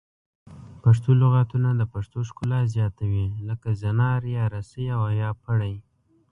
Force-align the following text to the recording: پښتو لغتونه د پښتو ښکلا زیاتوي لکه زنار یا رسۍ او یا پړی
پښتو 0.81 1.09
لغتونه 1.21 1.69
د 1.75 1.81
پښتو 1.93 2.19
ښکلا 2.29 2.61
زیاتوي 2.75 3.25
لکه 3.47 3.67
زنار 3.81 4.21
یا 4.35 4.45
رسۍ 4.55 4.85
او 4.97 5.03
یا 5.21 5.29
پړی 5.43 5.75